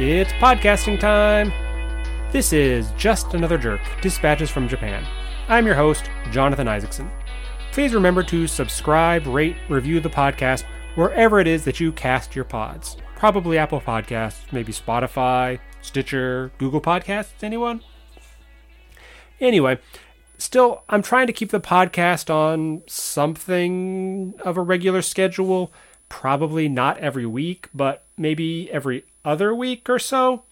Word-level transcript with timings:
It's 0.00 0.30
podcasting 0.34 1.00
time. 1.00 1.52
This 2.30 2.52
is 2.52 2.92
Just 2.92 3.34
Another 3.34 3.58
Jerk 3.58 3.80
Dispatches 4.00 4.48
from 4.48 4.68
Japan. 4.68 5.04
I'm 5.48 5.66
your 5.66 5.74
host, 5.74 6.08
Jonathan 6.30 6.68
Isaacson. 6.68 7.10
Please 7.72 7.92
remember 7.92 8.22
to 8.22 8.46
subscribe, 8.46 9.26
rate, 9.26 9.56
review 9.68 9.98
the 9.98 10.08
podcast 10.08 10.62
wherever 10.94 11.40
it 11.40 11.48
is 11.48 11.64
that 11.64 11.80
you 11.80 11.90
cast 11.90 12.36
your 12.36 12.44
pods. 12.44 12.96
Probably 13.16 13.58
Apple 13.58 13.80
Podcasts, 13.80 14.52
maybe 14.52 14.72
Spotify, 14.72 15.58
Stitcher, 15.80 16.52
Google 16.58 16.80
Podcasts, 16.80 17.42
anyone? 17.42 17.80
Anyway, 19.40 19.80
still, 20.36 20.84
I'm 20.88 21.02
trying 21.02 21.26
to 21.26 21.32
keep 21.32 21.50
the 21.50 21.58
podcast 21.58 22.32
on 22.32 22.84
something 22.86 24.34
of 24.44 24.56
a 24.56 24.62
regular 24.62 25.02
schedule. 25.02 25.72
Probably 26.08 26.68
not 26.68 26.98
every 26.98 27.26
week, 27.26 27.68
but 27.74 28.04
maybe 28.16 28.70
every 28.70 29.04
other 29.28 29.54
week 29.54 29.90
or 29.90 29.98
so. 29.98 30.42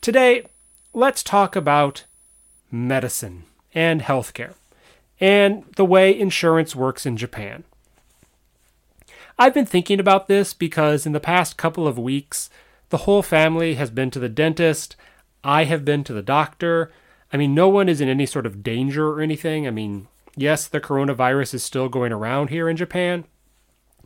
Today, 0.00 0.46
let's 0.94 1.22
talk 1.22 1.54
about 1.54 2.04
medicine 2.70 3.44
and 3.74 4.00
healthcare 4.00 4.54
and 5.20 5.64
the 5.76 5.84
way 5.84 6.18
insurance 6.18 6.74
works 6.74 7.04
in 7.04 7.16
Japan. 7.16 7.64
I've 9.38 9.52
been 9.52 9.66
thinking 9.66 10.00
about 10.00 10.26
this 10.26 10.54
because 10.54 11.04
in 11.04 11.12
the 11.12 11.20
past 11.20 11.58
couple 11.58 11.86
of 11.86 11.98
weeks, 11.98 12.48
the 12.88 12.98
whole 12.98 13.22
family 13.22 13.74
has 13.74 13.90
been 13.90 14.10
to 14.12 14.18
the 14.18 14.30
dentist. 14.30 14.96
I 15.44 15.64
have 15.64 15.84
been 15.84 16.02
to 16.04 16.14
the 16.14 16.22
doctor. 16.22 16.90
I 17.30 17.36
mean, 17.36 17.54
no 17.54 17.68
one 17.68 17.90
is 17.90 18.00
in 18.00 18.08
any 18.08 18.24
sort 18.24 18.46
of 18.46 18.62
danger 18.62 19.08
or 19.08 19.20
anything. 19.20 19.66
I 19.66 19.70
mean, 19.70 20.08
yes, 20.34 20.66
the 20.66 20.80
coronavirus 20.80 21.52
is 21.54 21.62
still 21.62 21.90
going 21.90 22.12
around 22.12 22.48
here 22.48 22.70
in 22.70 22.76
Japan, 22.76 23.24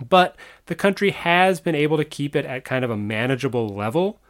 but 0.08 0.36
the 0.66 0.74
country 0.74 1.10
has 1.10 1.60
been 1.60 1.74
able 1.74 1.96
to 1.96 2.04
keep 2.04 2.34
it 2.34 2.44
at 2.44 2.64
kind 2.64 2.84
of 2.84 2.90
a 2.90 2.96
manageable 2.96 3.68
level. 3.68 4.20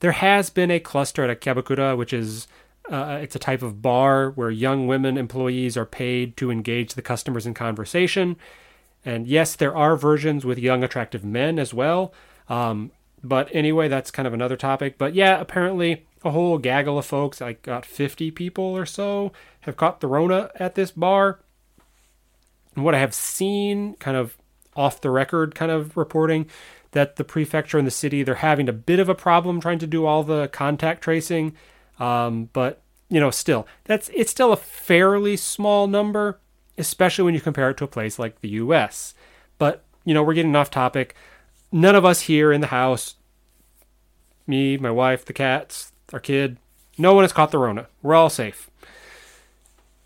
There 0.00 0.12
has 0.12 0.50
been 0.50 0.70
a 0.70 0.80
cluster 0.80 1.24
at 1.24 1.30
a 1.30 1.36
Kyabakura, 1.36 1.96
which 1.96 2.12
is 2.12 2.48
uh, 2.90 3.20
it's 3.22 3.36
a 3.36 3.38
type 3.38 3.62
of 3.62 3.80
bar 3.80 4.30
where 4.30 4.50
young 4.50 4.86
women 4.86 5.16
employees 5.16 5.76
are 5.76 5.86
paid 5.86 6.36
to 6.36 6.50
engage 6.50 6.94
the 6.94 7.02
customers 7.02 7.46
in 7.46 7.54
conversation. 7.54 8.36
And 9.04 9.26
yes, 9.26 9.54
there 9.54 9.74
are 9.76 9.96
versions 9.96 10.44
with 10.44 10.58
young, 10.58 10.82
attractive 10.82 11.24
men 11.24 11.58
as 11.58 11.72
well. 11.72 12.12
Um, 12.48 12.90
but 13.22 13.48
anyway, 13.52 13.88
that's 13.88 14.10
kind 14.10 14.26
of 14.26 14.34
another 14.34 14.56
topic. 14.56 14.98
But 14.98 15.14
yeah, 15.14 15.40
apparently 15.40 16.06
a 16.24 16.30
whole 16.30 16.58
gaggle 16.58 16.98
of 16.98 17.06
folks, 17.06 17.40
like 17.40 17.62
got 17.62 17.86
50 17.86 18.30
people 18.32 18.64
or 18.64 18.86
so, 18.86 19.32
have 19.60 19.76
caught 19.76 20.00
the 20.00 20.08
Rona 20.08 20.50
at 20.56 20.74
this 20.74 20.90
bar. 20.90 21.40
And 22.74 22.84
what 22.84 22.94
I 22.94 22.98
have 22.98 23.14
seen, 23.14 23.94
kind 23.94 24.16
of 24.16 24.36
off 24.76 25.00
the 25.00 25.10
record 25.10 25.54
kind 25.54 25.70
of 25.70 25.96
reporting 25.96 26.46
that 26.92 27.16
the 27.16 27.24
prefecture 27.24 27.78
and 27.78 27.86
the 27.86 27.90
city 27.90 28.22
they're 28.22 28.36
having 28.36 28.68
a 28.68 28.72
bit 28.72 29.00
of 29.00 29.08
a 29.08 29.14
problem 29.14 29.60
trying 29.60 29.78
to 29.78 29.86
do 29.86 30.06
all 30.06 30.22
the 30.22 30.48
contact 30.48 31.02
tracing. 31.02 31.54
Um, 31.98 32.48
but 32.52 32.80
you 33.08 33.20
know 33.20 33.30
still 33.30 33.66
that's 33.84 34.10
it's 34.14 34.30
still 34.30 34.52
a 34.52 34.56
fairly 34.56 35.36
small 35.36 35.86
number 35.86 36.40
especially 36.78 37.24
when 37.24 37.34
you 37.34 37.40
compare 37.40 37.68
it 37.68 37.76
to 37.76 37.84
a 37.84 37.88
place 37.88 38.18
like 38.18 38.40
the 38.40 38.48
us 38.48 39.12
but 39.58 39.84
you 40.04 40.14
know 40.14 40.22
we're 40.22 40.34
getting 40.34 40.56
off 40.56 40.70
topic. 40.70 41.14
None 41.70 41.94
of 41.94 42.04
us 42.04 42.22
here 42.22 42.52
in 42.52 42.60
the 42.60 42.68
house 42.68 43.16
me 44.46 44.76
my 44.76 44.90
wife 44.90 45.24
the 45.24 45.32
cats 45.32 45.92
our 46.12 46.20
kid 46.20 46.56
no 46.98 47.14
one 47.14 47.24
has 47.24 47.32
caught 47.32 47.50
the 47.50 47.58
rona. 47.58 47.88
We're 48.02 48.14
all 48.14 48.30
safe 48.30 48.70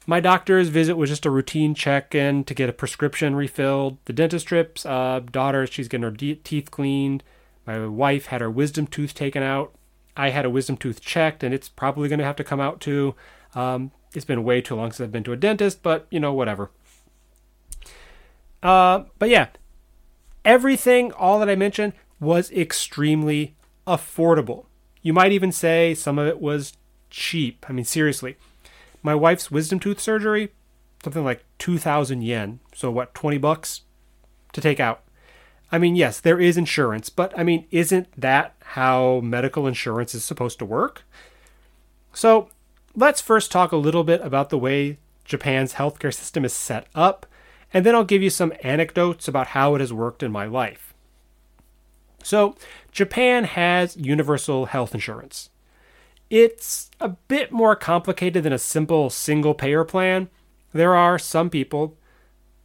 my 0.06 0.20
doctor's 0.20 0.68
visit 0.68 0.96
was 0.96 1.10
just 1.10 1.26
a 1.26 1.30
routine 1.30 1.74
check 1.74 2.14
in 2.14 2.44
to 2.44 2.54
get 2.54 2.68
a 2.68 2.72
prescription 2.72 3.34
refilled. 3.34 3.98
The 4.04 4.12
dentist 4.12 4.46
trips, 4.46 4.86
uh, 4.86 5.20
daughter, 5.30 5.66
she's 5.66 5.88
getting 5.88 6.04
her 6.04 6.12
de- 6.12 6.36
teeth 6.36 6.70
cleaned. 6.70 7.24
My 7.66 7.84
wife 7.86 8.26
had 8.26 8.40
her 8.40 8.50
wisdom 8.50 8.86
tooth 8.86 9.14
taken 9.14 9.42
out. 9.42 9.74
I 10.16 10.30
had 10.30 10.44
a 10.44 10.50
wisdom 10.50 10.76
tooth 10.76 11.00
checked, 11.00 11.42
and 11.42 11.52
it's 11.52 11.68
probably 11.68 12.08
going 12.08 12.20
to 12.20 12.24
have 12.24 12.36
to 12.36 12.44
come 12.44 12.60
out 12.60 12.80
too. 12.80 13.16
Um, 13.56 13.90
it's 14.14 14.24
been 14.24 14.44
way 14.44 14.60
too 14.60 14.76
long 14.76 14.92
since 14.92 15.04
I've 15.04 15.12
been 15.12 15.24
to 15.24 15.32
a 15.32 15.36
dentist, 15.36 15.82
but 15.82 16.06
you 16.10 16.20
know, 16.20 16.32
whatever. 16.32 16.70
Uh, 18.62 19.04
but 19.18 19.28
yeah, 19.28 19.48
everything, 20.44 21.12
all 21.12 21.40
that 21.40 21.50
I 21.50 21.56
mentioned, 21.56 21.94
was 22.20 22.50
extremely 22.52 23.56
affordable. 23.86 24.66
You 25.02 25.12
might 25.12 25.32
even 25.32 25.50
say 25.50 25.94
some 25.94 26.18
of 26.18 26.28
it 26.28 26.40
was 26.40 26.74
cheap. 27.10 27.66
I 27.68 27.72
mean, 27.72 27.84
seriously 27.84 28.36
my 29.06 29.14
wife's 29.14 29.50
wisdom 29.50 29.78
tooth 29.78 30.00
surgery, 30.00 30.50
something 31.02 31.24
like 31.24 31.44
2,000 31.58 32.22
yen. 32.22 32.60
So, 32.74 32.90
what, 32.90 33.14
20 33.14 33.38
bucks 33.38 33.82
to 34.52 34.60
take 34.60 34.80
out? 34.80 35.04
I 35.70 35.78
mean, 35.78 35.96
yes, 35.96 36.20
there 36.20 36.40
is 36.40 36.56
insurance, 36.56 37.08
but 37.08 37.32
I 37.38 37.44
mean, 37.44 37.66
isn't 37.70 38.08
that 38.20 38.54
how 38.60 39.20
medical 39.20 39.66
insurance 39.66 40.14
is 40.14 40.24
supposed 40.24 40.58
to 40.58 40.64
work? 40.64 41.04
So, 42.12 42.50
let's 42.94 43.20
first 43.20 43.52
talk 43.52 43.72
a 43.72 43.76
little 43.76 44.04
bit 44.04 44.20
about 44.22 44.50
the 44.50 44.58
way 44.58 44.98
Japan's 45.24 45.74
healthcare 45.74 46.14
system 46.14 46.44
is 46.44 46.52
set 46.52 46.88
up, 46.94 47.26
and 47.72 47.86
then 47.86 47.94
I'll 47.94 48.04
give 48.04 48.22
you 48.22 48.30
some 48.30 48.52
anecdotes 48.62 49.28
about 49.28 49.48
how 49.48 49.74
it 49.76 49.80
has 49.80 49.92
worked 49.92 50.22
in 50.22 50.32
my 50.32 50.46
life. 50.46 50.94
So, 52.24 52.56
Japan 52.90 53.44
has 53.44 53.96
universal 53.96 54.66
health 54.66 54.94
insurance. 54.94 55.50
It's 56.28 56.90
a 57.00 57.10
bit 57.10 57.52
more 57.52 57.76
complicated 57.76 58.42
than 58.42 58.52
a 58.52 58.58
simple 58.58 59.10
single 59.10 59.54
payer 59.54 59.84
plan. 59.84 60.28
There 60.72 60.94
are 60.94 61.18
some 61.18 61.50
people, 61.50 61.96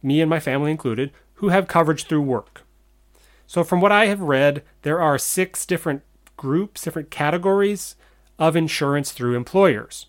me 0.02 0.20
and 0.20 0.28
my 0.28 0.40
family 0.40 0.72
included, 0.72 1.12
who 1.34 1.50
have 1.50 1.68
coverage 1.68 2.04
through 2.04 2.22
work. 2.22 2.62
So, 3.46 3.62
from 3.62 3.80
what 3.80 3.92
I 3.92 4.06
have 4.06 4.20
read, 4.20 4.64
there 4.82 5.00
are 5.00 5.16
six 5.16 5.64
different 5.64 6.02
groups, 6.36 6.82
different 6.82 7.10
categories 7.10 7.94
of 8.38 8.56
insurance 8.56 9.12
through 9.12 9.36
employers. 9.36 10.06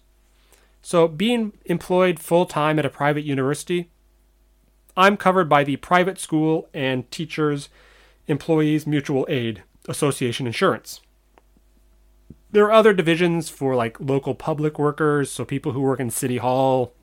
So, 0.82 1.08
being 1.08 1.54
employed 1.66 2.20
full 2.20 2.48
time 2.48 2.80
at 2.80 2.86
a 2.86 2.90
private 2.90 3.24
university, 3.24 3.92
I'm 4.98 5.16
covered 5.16 5.48
by 5.48 5.64
the 5.64 5.78
Private 5.78 6.20
School 6.20 6.68
and 6.74 7.10
Teachers 7.12 7.70
Employees 8.28 8.88
Mutual 8.88 9.28
Aid 9.30 9.62
Association 9.88 10.48
insurance 10.48 11.02
there 12.54 12.66
are 12.66 12.72
other 12.72 12.94
divisions 12.94 13.50
for 13.50 13.76
like 13.76 14.00
local 14.00 14.36
public 14.36 14.80
workers, 14.80 15.32
so 15.32 15.44
people 15.44 15.74
who 15.74 15.82
work 15.82 16.00
in 16.00 16.10
city 16.10 16.38
hall, 16.38 16.94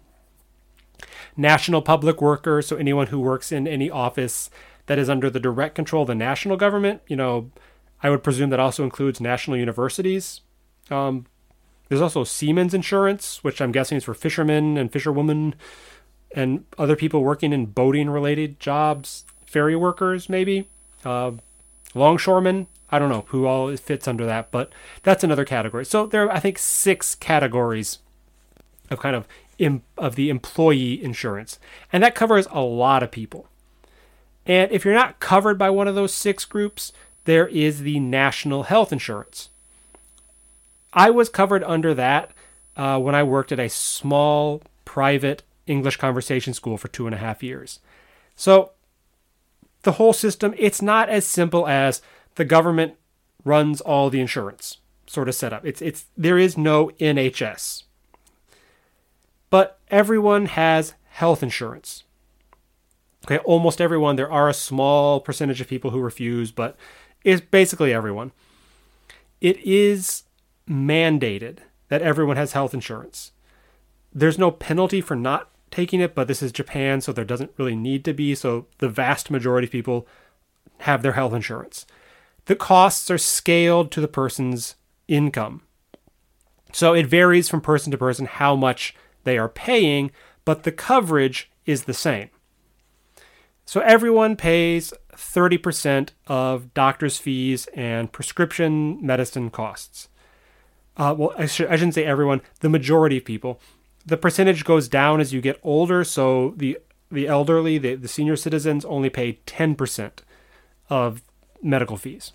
national 1.36 1.82
public 1.82 2.22
workers, 2.22 2.68
so 2.68 2.76
anyone 2.76 3.08
who 3.08 3.20
works 3.20 3.50
in 3.50 3.66
any 3.66 3.90
office 3.90 4.48
that 4.86 4.98
is 4.98 5.10
under 5.10 5.28
the 5.28 5.40
direct 5.40 5.74
control 5.74 6.02
of 6.02 6.08
the 6.08 6.14
national 6.14 6.56
government. 6.56 7.02
You 7.08 7.16
know, 7.16 7.50
I 8.02 8.10
would 8.10 8.22
presume 8.22 8.50
that 8.50 8.60
also 8.60 8.84
includes 8.84 9.20
national 9.20 9.56
universities. 9.56 10.40
Um, 10.88 11.26
there's 11.88 12.00
also 12.00 12.22
Seamen's 12.22 12.72
Insurance, 12.72 13.42
which 13.42 13.60
I'm 13.60 13.72
guessing 13.72 13.98
is 13.98 14.04
for 14.04 14.14
fishermen 14.14 14.78
and 14.78 14.92
fisherwomen 14.92 15.56
and 16.30 16.64
other 16.78 16.94
people 16.94 17.22
working 17.22 17.52
in 17.52 17.66
boating 17.66 18.08
related 18.08 18.60
jobs, 18.60 19.24
ferry 19.46 19.74
workers, 19.74 20.28
maybe. 20.28 20.68
Uh, 21.04 21.32
longshoremen, 21.92 22.68
I 22.90 22.98
don't 22.98 23.08
know 23.08 23.24
who 23.28 23.46
all 23.46 23.74
fits 23.76 24.08
under 24.08 24.26
that, 24.26 24.50
but 24.50 24.72
that's 25.02 25.24
another 25.24 25.44
category. 25.44 25.84
So 25.84 26.06
there 26.06 26.24
are, 26.24 26.32
I 26.32 26.40
think, 26.40 26.58
six 26.58 27.14
categories 27.14 27.98
of 28.90 28.98
kind 28.98 29.16
of 29.16 29.26
Im- 29.58 29.82
of 29.98 30.14
the 30.14 30.30
employee 30.30 31.04
insurance, 31.04 31.58
and 31.92 32.02
that 32.02 32.14
covers 32.14 32.48
a 32.50 32.62
lot 32.62 33.02
of 33.02 33.10
people. 33.10 33.46
And 34.46 34.72
if 34.72 34.86
you're 34.86 34.94
not 34.94 35.20
covered 35.20 35.58
by 35.58 35.68
one 35.68 35.86
of 35.86 35.94
those 35.94 36.14
six 36.14 36.46
groups, 36.46 36.94
there 37.26 37.46
is 37.46 37.80
the 37.80 38.00
national 38.00 38.62
health 38.62 38.90
insurance. 38.90 39.50
I 40.94 41.10
was 41.10 41.28
covered 41.28 41.62
under 41.64 41.92
that 41.92 42.30
uh, 42.74 42.98
when 43.00 43.14
I 43.14 43.22
worked 43.22 43.52
at 43.52 43.60
a 43.60 43.68
small 43.68 44.62
private 44.86 45.42
English 45.66 45.98
conversation 45.98 46.54
school 46.54 46.78
for 46.78 46.88
two 46.88 47.04
and 47.04 47.14
a 47.14 47.18
half 47.18 47.42
years. 47.42 47.80
So 48.34 48.72
the 49.82 49.92
whole 49.92 50.14
system, 50.14 50.54
it's 50.56 50.80
not 50.80 51.10
as 51.10 51.26
simple 51.26 51.68
as 51.68 52.00
the 52.40 52.44
government 52.46 52.94
runs 53.44 53.82
all 53.82 54.08
the 54.08 54.18
insurance 54.18 54.78
sort 55.06 55.28
of 55.28 55.34
setup. 55.34 55.66
It's 55.66 55.82
it's 55.82 56.06
there 56.16 56.38
is 56.38 56.56
no 56.56 56.88
NHS. 56.98 57.82
But 59.50 59.78
everyone 59.88 60.46
has 60.46 60.94
health 61.10 61.42
insurance. 61.42 62.04
Okay, 63.26 63.36
almost 63.44 63.78
everyone. 63.78 64.16
There 64.16 64.32
are 64.32 64.48
a 64.48 64.54
small 64.54 65.20
percentage 65.20 65.60
of 65.60 65.68
people 65.68 65.90
who 65.90 66.00
refuse, 66.00 66.50
but 66.50 66.78
it's 67.24 67.42
basically 67.42 67.92
everyone. 67.92 68.32
It 69.42 69.58
is 69.58 70.22
mandated 70.66 71.58
that 71.88 72.00
everyone 72.00 72.38
has 72.38 72.52
health 72.52 72.72
insurance. 72.72 73.32
There's 74.14 74.38
no 74.38 74.50
penalty 74.50 75.02
for 75.02 75.14
not 75.14 75.50
taking 75.70 76.00
it, 76.00 76.14
but 76.14 76.26
this 76.26 76.42
is 76.42 76.52
Japan, 76.52 77.02
so 77.02 77.12
there 77.12 77.22
doesn't 77.22 77.52
really 77.58 77.76
need 77.76 78.02
to 78.06 78.14
be. 78.14 78.34
So 78.34 78.64
the 78.78 78.88
vast 78.88 79.30
majority 79.30 79.66
of 79.66 79.72
people 79.72 80.06
have 80.78 81.02
their 81.02 81.12
health 81.12 81.34
insurance 81.34 81.84
the 82.50 82.56
costs 82.56 83.12
are 83.12 83.16
scaled 83.16 83.92
to 83.92 84.00
the 84.00 84.08
person's 84.08 84.74
income. 85.06 85.62
So 86.72 86.94
it 86.94 87.06
varies 87.06 87.48
from 87.48 87.60
person 87.60 87.92
to 87.92 87.96
person 87.96 88.26
how 88.26 88.56
much 88.56 88.92
they 89.22 89.38
are 89.38 89.48
paying, 89.48 90.10
but 90.44 90.64
the 90.64 90.72
coverage 90.72 91.48
is 91.64 91.84
the 91.84 91.94
same. 91.94 92.28
So 93.66 93.80
everyone 93.82 94.34
pays 94.34 94.92
30% 95.12 96.08
of 96.26 96.74
doctors' 96.74 97.18
fees 97.18 97.68
and 97.72 98.10
prescription 98.10 98.98
medicine 99.00 99.50
costs. 99.50 100.08
Uh, 100.96 101.14
well, 101.16 101.32
I, 101.38 101.46
should, 101.46 101.68
I 101.68 101.76
shouldn't 101.76 101.94
say 101.94 102.04
everyone, 102.04 102.40
the 102.62 102.68
majority 102.68 103.18
of 103.18 103.24
people. 103.24 103.60
The 104.04 104.16
percentage 104.16 104.64
goes 104.64 104.88
down 104.88 105.20
as 105.20 105.32
you 105.32 105.40
get 105.40 105.60
older, 105.62 106.02
so 106.02 106.54
the 106.56 106.80
the 107.12 107.28
elderly, 107.28 107.78
the, 107.78 107.94
the 107.94 108.08
senior 108.08 108.34
citizens 108.34 108.84
only 108.84 109.08
pay 109.08 109.34
10% 109.46 110.10
of 110.88 111.22
medical 111.62 111.96
fees. 111.96 112.32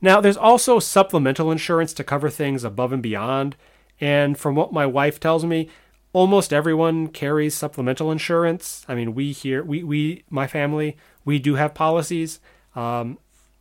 Now, 0.00 0.20
there's 0.20 0.36
also 0.36 0.78
supplemental 0.78 1.50
insurance 1.50 1.92
to 1.94 2.04
cover 2.04 2.30
things 2.30 2.64
above 2.64 2.92
and 2.92 3.02
beyond. 3.02 3.56
And 4.00 4.38
from 4.38 4.54
what 4.54 4.72
my 4.72 4.86
wife 4.86 5.20
tells 5.20 5.44
me, 5.44 5.68
almost 6.12 6.52
everyone 6.52 7.08
carries 7.08 7.54
supplemental 7.54 8.10
insurance. 8.10 8.84
I 8.88 8.94
mean, 8.94 9.14
we 9.14 9.32
here, 9.32 9.62
we, 9.62 9.82
we 9.82 10.24
my 10.30 10.46
family, 10.46 10.96
we 11.24 11.38
do 11.38 11.56
have 11.56 11.74
policies. 11.74 12.40
Um, 12.74 13.18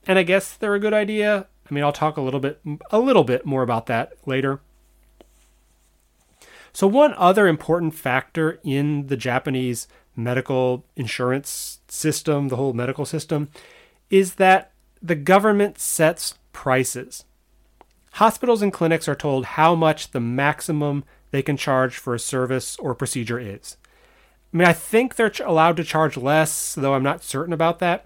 and 0.08 0.18
I 0.18 0.24
guess 0.24 0.56
they're 0.56 0.76
a 0.76 0.80
good 0.80 0.94
idea. 0.94 1.48
I 1.70 1.74
mean, 1.74 1.84
I'll 1.84 1.92
talk 1.92 2.18
a 2.18 2.22
little 2.22 2.40
bit, 2.40 2.62
a 2.90 3.00
little 3.00 3.24
bit 3.24 3.46
more 3.46 3.62
about 3.62 3.86
that 3.88 4.14
later. 4.26 4.62
So, 6.72 6.88
one 6.88 7.14
other 7.16 7.48
important 7.48 7.96
factor 7.96 8.60
in 8.64 9.08
the 9.08 9.18
Japanese 9.18 9.88
medical 10.16 10.86
insurance 10.96 11.80
system, 11.88 12.48
the 12.48 12.56
whole 12.56 12.74
medical 12.74 13.06
system, 13.06 13.50
is 14.10 14.36
that 14.36 14.69
the 15.02 15.16
government 15.16 15.80
sets 15.80 16.36
prices. 16.54 17.26
Hospitals 18.14 18.62
and 18.62 18.74
clinics 18.74 19.08
are 19.08 19.16
told 19.16 19.46
how 19.46 19.76
much 19.76 20.12
the 20.12 20.20
maximum 20.20 21.04
they 21.32 21.42
can 21.42 21.58
charge 21.58 21.98
for 21.98 22.14
a 22.14 22.20
service 22.20 22.76
or 22.78 22.96
procedure 22.96 23.40
is. 23.40 23.78
I 24.54 24.58
mean, 24.58 24.68
I 24.68 24.74
think 24.74 25.16
they're 25.16 25.32
allowed 25.46 25.78
to 25.78 25.84
charge 25.84 26.18
less, 26.18 26.74
though 26.74 26.96
I'm 26.96 27.04
not 27.04 27.24
certain 27.24 27.54
about 27.54 27.80
that, 27.80 28.06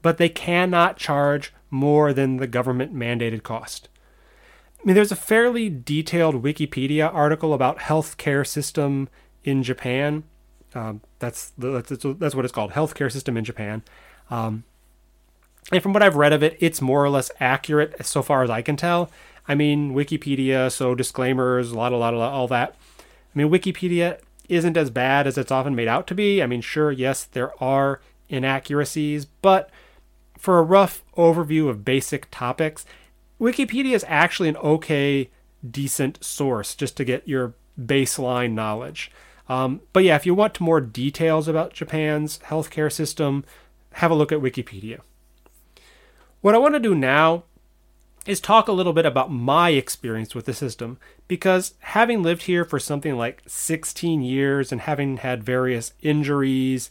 but 0.00 0.16
they 0.16 0.30
cannot 0.30 0.96
charge 0.96 1.52
more 1.70 2.12
than 2.12 2.38
the 2.38 2.46
government 2.46 2.94
mandated 2.94 3.42
cost. 3.42 3.88
I 4.80 4.86
mean, 4.86 4.94
there's 4.94 5.12
a 5.12 5.16
fairly 5.16 5.68
detailed 5.70 6.42
Wikipedia 6.42 7.12
article 7.12 7.54
about 7.54 7.78
healthcare 7.78 8.46
system 8.46 9.08
in 9.44 9.62
Japan. 9.62 10.24
Um, 10.74 11.02
that's, 11.18 11.52
that's 11.56 11.90
that's 11.90 12.34
what 12.34 12.44
it's 12.44 12.52
called, 12.52 12.72
healthcare 12.72 13.12
system 13.12 13.36
in 13.36 13.44
Japan. 13.44 13.82
Um, 14.30 14.64
and 15.70 15.82
from 15.82 15.92
what 15.92 16.02
I've 16.02 16.16
read 16.16 16.32
of 16.32 16.42
it, 16.42 16.56
it's 16.60 16.80
more 16.80 17.04
or 17.04 17.10
less 17.10 17.30
accurate 17.38 18.04
so 18.04 18.22
far 18.22 18.42
as 18.42 18.50
I 18.50 18.62
can 18.62 18.76
tell. 18.76 19.10
I 19.46 19.54
mean, 19.54 19.94
Wikipedia, 19.94 20.70
so 20.70 20.94
disclaimers, 20.94 21.72
a 21.72 21.76
lot, 21.76 21.92
a 21.92 21.96
lot, 21.96 22.14
a 22.14 22.18
lot, 22.18 22.32
all 22.32 22.48
that. 22.48 22.76
I 22.98 23.38
mean, 23.38 23.50
Wikipedia 23.50 24.18
isn't 24.48 24.76
as 24.76 24.90
bad 24.90 25.26
as 25.26 25.38
it's 25.38 25.50
often 25.50 25.74
made 25.74 25.88
out 25.88 26.06
to 26.08 26.14
be. 26.14 26.42
I 26.42 26.46
mean, 26.46 26.60
sure, 26.60 26.92
yes, 26.92 27.24
there 27.24 27.52
are 27.62 28.00
inaccuracies, 28.28 29.24
but 29.24 29.70
for 30.38 30.58
a 30.58 30.62
rough 30.62 31.04
overview 31.16 31.68
of 31.68 31.84
basic 31.84 32.28
topics, 32.30 32.84
Wikipedia 33.40 33.94
is 33.94 34.04
actually 34.08 34.48
an 34.48 34.56
okay, 34.56 35.30
decent 35.68 36.22
source 36.22 36.74
just 36.74 36.96
to 36.96 37.04
get 37.04 37.26
your 37.26 37.54
baseline 37.80 38.52
knowledge. 38.52 39.10
Um, 39.48 39.80
but 39.92 40.04
yeah, 40.04 40.16
if 40.16 40.26
you 40.26 40.34
want 40.34 40.60
more 40.60 40.80
details 40.80 41.48
about 41.48 41.72
Japan's 41.72 42.38
healthcare 42.46 42.92
system, 42.92 43.44
have 43.94 44.10
a 44.10 44.14
look 44.14 44.32
at 44.32 44.40
Wikipedia. 44.40 45.00
What 46.42 46.56
I 46.56 46.58
want 46.58 46.74
to 46.74 46.80
do 46.80 46.96
now 46.96 47.44
is 48.26 48.40
talk 48.40 48.66
a 48.66 48.72
little 48.72 48.92
bit 48.92 49.06
about 49.06 49.30
my 49.30 49.70
experience 49.70 50.34
with 50.34 50.44
the 50.44 50.52
system 50.52 50.98
because 51.28 51.74
having 51.78 52.20
lived 52.20 52.42
here 52.42 52.64
for 52.64 52.80
something 52.80 53.16
like 53.16 53.44
16 53.46 54.22
years 54.22 54.72
and 54.72 54.80
having 54.80 55.18
had 55.18 55.44
various 55.44 55.92
injuries, 56.02 56.90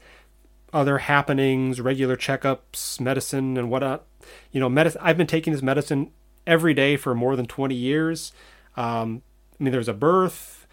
other 0.72 1.00
happenings, 1.00 1.82
regular 1.82 2.16
checkups, 2.16 3.02
medicine, 3.02 3.58
and 3.58 3.70
whatnot, 3.70 4.06
you 4.54 4.62
know, 4.62 4.70
medicine. 4.70 5.02
I've 5.04 5.18
been 5.18 5.28
taking 5.28 5.52
this 5.52 5.62
medicine 5.62 6.12
every 6.48 6.74
day 6.74 6.96
for 6.96 7.14
more 7.14 7.36
than 7.36 7.46
20 7.46 7.76
years. 7.76 8.32
Um, 8.78 9.22
I 9.60 9.66
mean, 9.66 9.74
there's 9.74 9.90
a 9.90 9.94
birth, 9.94 10.66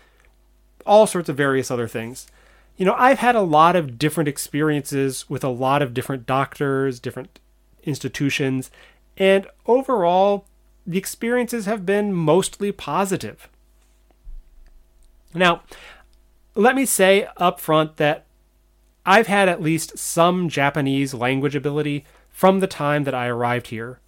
all 0.87 1.09
sorts 1.09 1.29
of 1.29 1.37
various 1.37 1.73
other 1.73 1.89
things. 1.89 2.29
You 2.77 2.87
know, 2.87 2.95
I've 2.97 3.19
had 3.19 3.35
a 3.35 3.41
lot 3.43 3.75
of 3.75 3.99
different 3.99 4.29
experiences 4.29 5.29
with 5.29 5.43
a 5.43 5.49
lot 5.49 5.83
of 5.83 5.95
different 5.95 6.27
doctors, 6.27 7.01
different 7.01 7.41
institutions, 7.89 8.71
and 9.17 9.47
overall, 9.67 10.47
the 10.87 10.99
experiences 10.99 11.67
have 11.67 11.85
been 11.85 12.13
mostly 12.13 12.71
positive. 12.71 13.49
Now, 15.35 15.63
let 16.55 16.75
me 16.75 16.87
say 16.87 17.29
up 17.37 17.61
front 17.61 17.97
that 17.97 18.25
I've 19.05 19.27
had 19.27 19.49
at 19.49 19.63
least 19.63 19.99
some 19.99 20.49
Japanese 20.49 21.15
language 21.15 21.55
ability 21.55 22.05
from 22.31 22.61
the 22.61 22.67
time 22.67 23.05
that 23.05 23.15
I 23.15 23.27
arrived 23.27 23.69
here. 23.69 24.01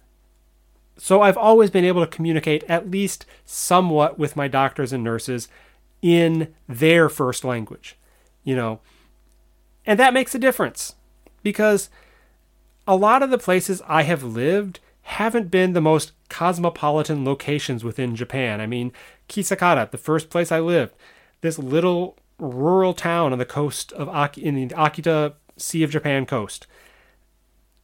So 0.97 1.21
I've 1.21 1.37
always 1.37 1.71
been 1.71 1.85
able 1.85 2.01
to 2.01 2.15
communicate 2.15 2.63
at 2.65 2.91
least 2.91 3.25
somewhat 3.45 4.19
with 4.19 4.35
my 4.35 4.47
doctors 4.47 4.93
and 4.93 5.03
nurses 5.03 5.47
in 6.01 6.53
their 6.67 7.09
first 7.09 7.43
language, 7.43 7.97
you 8.43 8.55
know. 8.55 8.79
And 9.85 9.99
that 9.99 10.13
makes 10.13 10.35
a 10.35 10.39
difference 10.39 10.95
because 11.43 11.89
a 12.87 12.95
lot 12.95 13.23
of 13.23 13.29
the 13.29 13.37
places 13.37 13.81
I 13.87 14.03
have 14.03 14.23
lived 14.23 14.79
haven't 15.03 15.51
been 15.51 15.73
the 15.73 15.81
most 15.81 16.13
cosmopolitan 16.29 17.25
locations 17.25 17.83
within 17.83 18.15
Japan. 18.15 18.61
I 18.61 18.67
mean, 18.67 18.91
Kisakata, 19.27 19.89
the 19.91 19.97
first 19.97 20.29
place 20.29 20.51
I 20.51 20.59
lived, 20.59 20.93
this 21.41 21.59
little 21.59 22.17
rural 22.37 22.93
town 22.93 23.31
on 23.31 23.39
the 23.39 23.45
coast 23.45 23.91
of 23.93 24.09
Aki, 24.09 24.43
in 24.43 24.55
the 24.55 24.67
Akita 24.75 25.33
Sea 25.57 25.83
of 25.83 25.91
Japan 25.91 26.25
coast. 26.25 26.67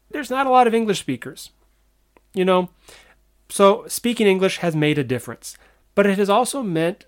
There's 0.10 0.30
not 0.30 0.48
a 0.48 0.50
lot 0.50 0.68
of 0.68 0.74
English 0.74 1.00
speakers. 1.00 1.52
You 2.34 2.46
know, 2.46 2.70
so 3.50 3.86
speaking 3.88 4.28
English 4.28 4.58
has 4.58 4.76
made 4.76 4.98
a 4.98 5.04
difference, 5.04 5.58
but 5.96 6.06
it 6.06 6.18
has 6.18 6.30
also 6.30 6.62
meant 6.62 7.06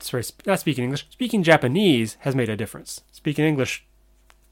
sorry, 0.00 0.24
not 0.44 0.60
speaking 0.60 0.84
English, 0.84 1.06
speaking 1.10 1.42
Japanese 1.42 2.16
has 2.20 2.34
made 2.34 2.48
a 2.48 2.56
difference. 2.56 3.02
Speaking 3.12 3.44
English 3.44 3.86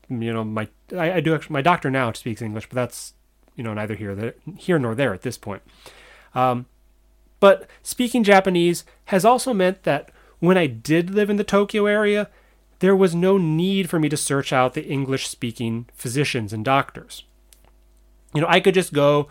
you 0.08 0.32
know, 0.32 0.44
my 0.44 0.68
I, 0.92 1.14
I 1.14 1.20
do 1.20 1.34
actually 1.34 1.54
my 1.54 1.62
doctor 1.62 1.90
now 1.90 2.12
speaks 2.12 2.42
English, 2.42 2.68
but 2.68 2.76
that's 2.76 3.14
you 3.56 3.64
know 3.64 3.75
neither 3.75 3.94
here 3.94 4.34
here 4.56 4.78
nor 4.78 4.94
there 4.94 5.14
at 5.14 5.23
this 5.23 5.38
point. 5.38 5.62
Um, 6.34 6.66
but 7.40 7.68
speaking 7.82 8.25
Japanese 8.25 8.84
has 9.06 9.25
also 9.25 9.52
meant 9.52 9.82
that 9.84 10.11
when 10.40 10.58
I 10.58 10.66
did 10.66 11.11
live 11.11 11.30
in 11.30 11.37
the 11.37 11.44
Tokyo 11.44 11.87
area, 11.87 12.28
there 12.80 12.96
was 12.96 13.14
no 13.14 13.38
need 13.38 13.88
for 13.88 13.99
me 13.99 14.08
to 14.08 14.16
search 14.16 14.52
out 14.52 14.75
the 14.75 14.87
English 14.87 15.28
speaking 15.28 15.87
physicians 15.94 16.52
and 16.52 16.64
doctors. 16.64 17.25
You 18.34 18.40
know, 18.40 18.49
I 18.49 18.61
could 18.61 18.75
just 18.75 18.92
go 18.92 19.28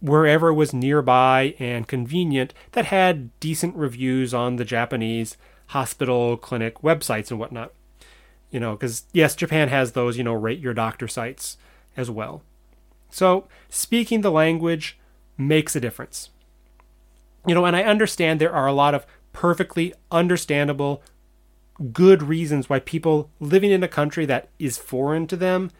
wherever 0.00 0.54
was 0.54 0.72
nearby 0.72 1.54
and 1.58 1.88
convenient 1.88 2.54
that 2.72 2.86
had 2.86 3.38
decent 3.40 3.76
reviews 3.76 4.32
on 4.32 4.56
the 4.56 4.64
Japanese 4.64 5.36
hospital, 5.68 6.36
clinic 6.36 6.80
websites 6.80 7.30
and 7.30 7.38
whatnot 7.38 7.72
you 8.50 8.60
know, 8.60 8.72
because 8.72 9.04
yes, 9.12 9.34
Japan 9.34 9.68
has 9.68 9.92
those, 9.92 10.16
you 10.16 10.24
know, 10.24 10.32
rate 10.32 10.60
your 10.60 10.74
doctor 10.74 11.08
sites 11.08 11.56
as 11.96 12.10
well. 12.10 12.42
So 13.10 13.48
speaking 13.68 14.20
the 14.20 14.30
language 14.30 14.98
makes 15.36 15.76
a 15.76 15.80
difference. 15.80 16.30
You 17.46 17.54
know, 17.54 17.64
and 17.64 17.76
I 17.76 17.82
understand 17.82 18.40
there 18.40 18.52
are 18.52 18.66
a 18.66 18.72
lot 18.72 18.94
of 18.94 19.06
perfectly 19.32 19.94
understandable, 20.10 21.02
good 21.92 22.22
reasons 22.22 22.68
why 22.68 22.80
people 22.80 23.30
living 23.40 23.70
in 23.70 23.82
a 23.82 23.88
country 23.88 24.26
that 24.26 24.48
is 24.58 24.76
foreign 24.76 25.26
to 25.28 25.36
them, 25.36 25.70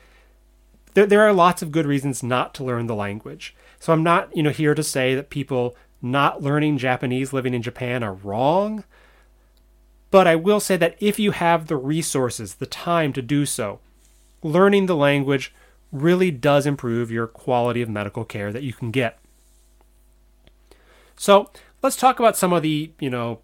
there, 0.95 1.07
there 1.07 1.23
are 1.23 1.33
lots 1.33 1.61
of 1.61 1.73
good 1.73 1.87
reasons 1.87 2.23
not 2.23 2.55
to 2.55 2.65
learn 2.65 2.87
the 2.87 2.95
language. 2.95 3.55
So 3.81 3.93
I'm 3.93 4.03
not, 4.03 4.35
you 4.37 4.43
know, 4.43 4.51
here 4.51 4.75
to 4.75 4.83
say 4.83 5.15
that 5.15 5.31
people 5.31 5.77
not 6.01 6.43
learning 6.43 6.79
Japanese 6.79 7.33
living 7.33 7.55
in 7.55 7.63
Japan 7.63 8.03
are 8.03 8.15
wrong. 8.15 8.85
But 10.11 10.27
I 10.27 10.37
will 10.37 10.61
say 10.61 10.77
that 10.77 10.97
if 11.01 11.19
you 11.19 11.33
have 11.33 11.67
the 11.67 11.77
resources, 11.77 12.55
the 12.55 12.67
time 12.67 13.13
to 13.13 13.23
do 13.23 13.45
so, 13.45 13.81
learning 14.43 14.87
the 14.87 14.97
language 14.97 15.55
really 15.93 16.31
does 16.31 16.67
improve 16.67 17.11
your 17.11 17.27
quality 17.27 17.83
of 17.83 17.89
medical 17.89 18.25
care 18.25 18.53
that 18.53 18.63
you 18.63 18.73
can 18.73 18.91
get. 18.91 19.19
So 21.17 21.51
let's 21.83 21.97
talk 21.97 22.19
about 22.19 22.37
some 22.37 22.53
of 22.53 22.63
the, 22.63 22.93
you 23.01 23.11
know, 23.11 23.41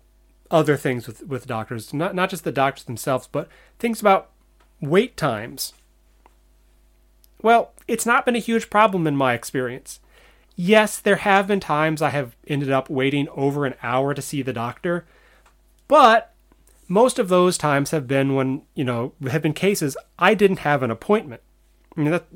other 0.51 0.77
things 0.77 1.07
with, 1.07 1.27
with 1.27 1.47
doctors, 1.47 1.93
not, 1.93 2.15
not 2.15 2.31
just 2.31 2.45
the 2.45 2.53
doctors 2.53 2.85
themselves, 2.85 3.29
but 3.31 3.49
things 3.79 4.01
about 4.01 4.31
wait 4.81 5.17
times. 5.17 5.73
Well, 7.43 7.73
it's 7.89 8.07
not 8.07 8.25
been 8.25 8.37
a 8.37 8.41
huge 8.41 8.71
problem 8.71 9.07
in 9.07 9.17
my 9.17 9.35
experience. 9.35 10.01
Yes, 10.57 10.99
there 10.99 11.17
have 11.17 11.49
been 11.49 11.61
times 11.61 12.01
I 12.01 12.11
have 12.11 12.37
ended 12.47 12.71
up 12.71 12.89
waiting 12.89 13.29
over 13.31 13.67
an 13.67 13.75
hour 13.83 14.15
to 14.15 14.23
see 14.23 14.41
the 14.41 14.53
doctor, 14.53 15.05
but 15.89 16.34
most 16.89 17.19
of 17.19 17.29
those 17.29 17.57
times 17.59 17.91
have 17.91 18.07
been 18.07 18.35
when 18.35 18.63
you 18.75 18.85
know 18.85 19.13
have 19.31 19.43
been 19.43 19.55
cases 19.55 19.97
I 20.19 20.35
didn't 20.35 20.61
have 20.61 20.83
an 20.83 20.91
appointment. 20.91 21.43
I 21.97 22.01
mean, 22.01 22.11
that, 22.11 22.27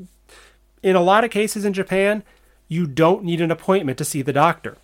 in 0.83 0.97
a 0.97 1.03
lot 1.03 1.25
of 1.25 1.31
cases 1.31 1.65
in 1.65 1.73
Japan, 1.73 2.23
you 2.69 2.87
don't 2.87 3.25
need 3.25 3.41
an 3.41 3.51
appointment 3.51 3.99
to 3.99 4.05
see 4.05 4.23
the 4.23 4.33
doctor. 4.33 4.77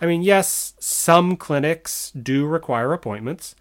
I 0.00 0.06
mean, 0.06 0.22
yes, 0.22 0.74
some 0.78 1.36
clinics 1.36 2.10
do 2.12 2.46
require 2.46 2.92
appointments, 2.92 3.54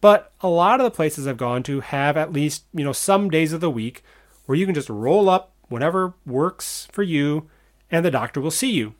but 0.00 0.32
a 0.40 0.48
lot 0.48 0.80
of 0.80 0.84
the 0.84 0.90
places 0.90 1.26
I've 1.26 1.36
gone 1.36 1.62
to 1.64 1.80
have 1.80 2.16
at 2.16 2.32
least 2.32 2.64
you 2.72 2.84
know 2.84 2.92
some 2.92 3.30
days 3.30 3.52
of 3.52 3.60
the 3.60 3.70
week 3.70 4.02
where 4.46 4.56
you 4.56 4.66
can 4.66 4.74
just 4.74 4.90
roll 4.90 5.28
up 5.28 5.52
whenever 5.68 6.14
works 6.24 6.88
for 6.92 7.02
you, 7.02 7.48
and 7.90 8.04
the 8.04 8.10
doctor 8.10 8.40
will 8.40 8.50
see 8.50 8.70
you. 8.70 8.94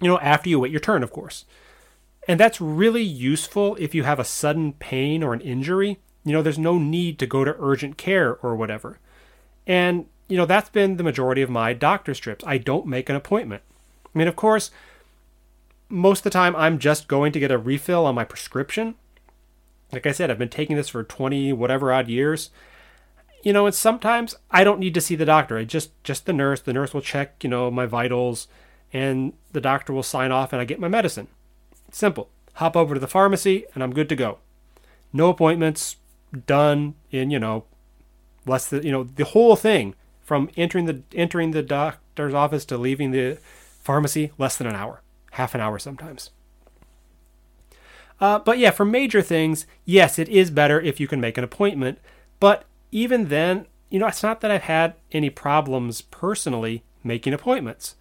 You 0.00 0.08
know, 0.08 0.18
after 0.18 0.48
you 0.48 0.60
wait 0.60 0.72
your 0.72 0.80
turn, 0.80 1.02
of 1.02 1.10
course. 1.10 1.44
And 2.26 2.40
that's 2.40 2.60
really 2.60 3.02
useful 3.02 3.76
if 3.78 3.94
you 3.94 4.04
have 4.04 4.18
a 4.18 4.24
sudden 4.24 4.72
pain 4.74 5.22
or 5.22 5.34
an 5.34 5.40
injury. 5.40 5.98
You 6.24 6.32
know, 6.32 6.42
there's 6.42 6.58
no 6.58 6.78
need 6.78 7.18
to 7.18 7.26
go 7.26 7.44
to 7.44 7.56
urgent 7.58 7.98
care 7.98 8.36
or 8.36 8.56
whatever. 8.56 8.98
And, 9.66 10.06
you 10.28 10.36
know, 10.36 10.46
that's 10.46 10.70
been 10.70 10.96
the 10.96 11.04
majority 11.04 11.42
of 11.42 11.50
my 11.50 11.74
doctor's 11.74 12.18
trips. 12.18 12.44
I 12.46 12.58
don't 12.58 12.86
make 12.86 13.08
an 13.08 13.16
appointment. 13.16 13.62
I 14.14 14.18
mean, 14.18 14.28
of 14.28 14.36
course, 14.36 14.70
most 15.88 16.20
of 16.20 16.24
the 16.24 16.30
time 16.30 16.56
I'm 16.56 16.78
just 16.78 17.08
going 17.08 17.32
to 17.32 17.40
get 17.40 17.50
a 17.50 17.58
refill 17.58 18.06
on 18.06 18.14
my 18.14 18.24
prescription. 18.24 18.94
Like 19.92 20.06
I 20.06 20.12
said, 20.12 20.30
I've 20.30 20.38
been 20.38 20.48
taking 20.48 20.76
this 20.76 20.88
for 20.88 21.04
20 21.04 21.52
whatever 21.52 21.92
odd 21.92 22.08
years. 22.08 22.50
You 23.42 23.52
know, 23.52 23.66
and 23.66 23.74
sometimes 23.74 24.34
I 24.50 24.64
don't 24.64 24.80
need 24.80 24.94
to 24.94 25.02
see 25.02 25.16
the 25.16 25.26
doctor. 25.26 25.58
I 25.58 25.64
just 25.64 25.90
just 26.02 26.24
the 26.24 26.32
nurse. 26.32 26.60
The 26.60 26.72
nurse 26.72 26.94
will 26.94 27.02
check, 27.02 27.44
you 27.44 27.50
know, 27.50 27.70
my 27.70 27.84
vitals 27.84 28.48
and 28.90 29.34
the 29.52 29.60
doctor 29.60 29.92
will 29.92 30.02
sign 30.02 30.32
off 30.32 30.54
and 30.54 30.62
I 30.62 30.64
get 30.64 30.80
my 30.80 30.88
medicine. 30.88 31.28
Simple. 31.94 32.28
Hop 32.54 32.76
over 32.76 32.94
to 32.94 33.00
the 33.00 33.06
pharmacy 33.06 33.66
and 33.72 33.80
I'm 33.80 33.94
good 33.94 34.08
to 34.08 34.16
go. 34.16 34.38
No 35.12 35.30
appointments, 35.30 35.94
done 36.46 36.94
in, 37.12 37.30
you 37.30 37.38
know, 37.38 37.66
less 38.46 38.66
than, 38.66 38.82
you 38.82 38.90
know, 38.90 39.04
the 39.04 39.24
whole 39.24 39.54
thing 39.54 39.94
from 40.20 40.50
entering 40.56 40.86
the 40.86 41.02
entering 41.14 41.52
the 41.52 41.62
doctor's 41.62 42.34
office 42.34 42.64
to 42.64 42.76
leaving 42.76 43.12
the 43.12 43.38
pharmacy 43.80 44.32
less 44.38 44.56
than 44.56 44.66
an 44.66 44.74
hour, 44.74 45.02
half 45.32 45.54
an 45.54 45.60
hour 45.60 45.78
sometimes. 45.78 46.30
Uh, 48.20 48.40
but 48.40 48.58
yeah, 48.58 48.72
for 48.72 48.84
major 48.84 49.22
things, 49.22 49.64
yes, 49.84 50.18
it 50.18 50.28
is 50.28 50.50
better 50.50 50.80
if 50.80 50.98
you 50.98 51.06
can 51.06 51.20
make 51.20 51.38
an 51.38 51.44
appointment. 51.44 52.00
But 52.40 52.64
even 52.90 53.28
then, 53.28 53.66
you 53.88 54.00
know, 54.00 54.08
it's 54.08 54.22
not 54.22 54.40
that 54.40 54.50
I've 54.50 54.62
had 54.62 54.94
any 55.12 55.30
problems 55.30 56.00
personally 56.00 56.82
making 57.04 57.32
appointments. 57.32 57.94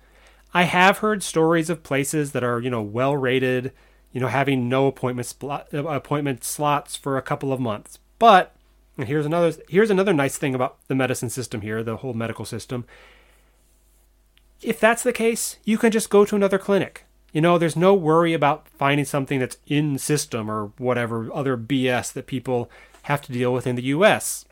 I 0.53 0.63
have 0.63 0.99
heard 0.99 1.23
stories 1.23 1.69
of 1.69 1.83
places 1.83 2.31
that 2.31 2.43
are, 2.43 2.59
you 2.59 2.69
know, 2.69 2.81
well 2.81 3.17
rated, 3.17 3.71
you 4.11 4.21
know, 4.21 4.27
having 4.27 4.69
no 4.69 4.87
appointment 4.87 5.27
spl- 5.27 5.73
uh, 5.73 5.87
appointment 5.87 6.43
slots 6.43 6.95
for 6.95 7.17
a 7.17 7.23
couple 7.23 7.51
of 7.51 7.59
months. 7.59 7.97
But 8.19 8.55
here's 8.97 9.25
another 9.25 9.53
here's 9.67 9.89
another 9.89 10.13
nice 10.13 10.37
thing 10.37 10.53
about 10.53 10.77
the 10.87 10.95
medicine 10.95 11.29
system 11.29 11.61
here, 11.61 11.83
the 11.83 11.97
whole 11.97 12.13
medical 12.13 12.45
system. 12.45 12.85
If 14.61 14.79
that's 14.79 15.03
the 15.03 15.11
case, 15.11 15.57
you 15.65 15.77
can 15.77 15.91
just 15.91 16.09
go 16.09 16.23
to 16.23 16.35
another 16.35 16.59
clinic. 16.59 17.05
You 17.33 17.41
know, 17.41 17.57
there's 17.57 17.75
no 17.75 17.95
worry 17.95 18.33
about 18.33 18.67
finding 18.69 19.05
something 19.05 19.39
that's 19.39 19.57
in 19.65 19.97
system 19.97 20.49
or 20.49 20.71
whatever 20.77 21.33
other 21.33 21.57
BS 21.57 22.13
that 22.13 22.27
people 22.27 22.69
have 23.03 23.21
to 23.23 23.31
deal 23.31 23.51
with 23.51 23.65
in 23.65 23.75
the 23.75 23.85
US. 23.85 24.45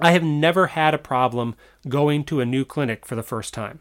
I 0.00 0.10
have 0.10 0.24
never 0.24 0.68
had 0.68 0.92
a 0.92 0.98
problem 0.98 1.54
going 1.88 2.24
to 2.24 2.40
a 2.40 2.46
new 2.46 2.64
clinic 2.64 3.06
for 3.06 3.14
the 3.14 3.22
first 3.22 3.54
time. 3.54 3.78